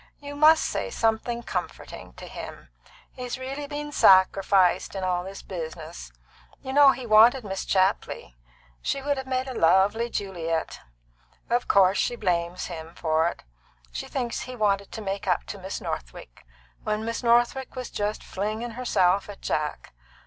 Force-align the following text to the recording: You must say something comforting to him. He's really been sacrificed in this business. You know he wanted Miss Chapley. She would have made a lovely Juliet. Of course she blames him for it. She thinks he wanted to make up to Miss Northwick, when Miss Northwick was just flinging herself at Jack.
You 0.19 0.35
must 0.35 0.65
say 0.65 0.89
something 0.89 1.43
comforting 1.43 2.13
to 2.13 2.25
him. 2.27 2.69
He's 3.11 3.37
really 3.37 3.67
been 3.67 3.91
sacrificed 3.91 4.95
in 4.95 5.03
this 5.25 5.43
business. 5.43 6.11
You 6.63 6.73
know 6.73 6.89
he 6.89 7.05
wanted 7.05 7.43
Miss 7.43 7.63
Chapley. 7.65 8.35
She 8.81 8.99
would 8.99 9.17
have 9.17 9.27
made 9.27 9.47
a 9.47 9.53
lovely 9.53 10.09
Juliet. 10.09 10.79
Of 11.51 11.67
course 11.67 11.99
she 11.99 12.15
blames 12.15 12.65
him 12.65 12.95
for 12.95 13.27
it. 13.27 13.43
She 13.91 14.07
thinks 14.07 14.39
he 14.39 14.55
wanted 14.55 14.91
to 14.91 15.01
make 15.03 15.27
up 15.27 15.43
to 15.43 15.59
Miss 15.59 15.79
Northwick, 15.79 16.47
when 16.83 17.05
Miss 17.05 17.21
Northwick 17.21 17.75
was 17.75 17.91
just 17.91 18.23
flinging 18.23 18.71
herself 18.71 19.29
at 19.29 19.41
Jack. 19.41 19.93